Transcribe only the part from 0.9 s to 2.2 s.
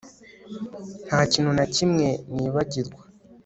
Nta kintu na kimwe